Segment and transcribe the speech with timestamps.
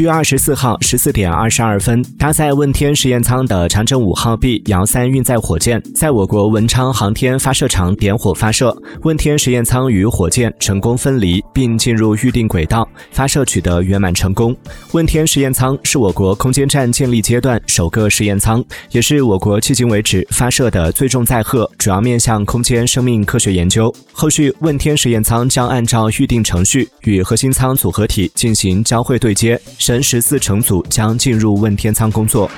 [0.00, 14.56] 七月二十四号十四点二十二分，搭载问天实验舱的长征五号 B 遥三运载火箭在我国文昌航天发射场点火发射，问天实验舱与火箭成功分离，并进入预定轨道，发射取得圆满成功。
[14.92, 23.94] 问天实验舱是我国空间站建立阶段首个实验舱，也是我国迄今为止发射的最重载荷，主要面向空间生命科学研究。
[24.12, 29.60] 后续问天实验舱将按照预定程序与核心舱组合体进行交会对接，
[29.90, 32.48] 神十四乘组将进入问天舱工作。